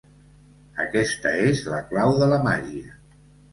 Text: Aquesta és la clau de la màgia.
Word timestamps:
Aquesta 0.83 1.35
és 1.51 1.63
la 1.75 1.83
clau 1.93 2.17
de 2.25 2.33
la 2.35 2.43
màgia. 2.51 2.99